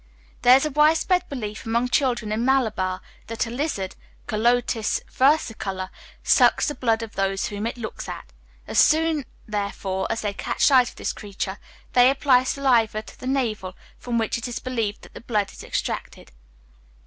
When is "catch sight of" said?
10.33-10.95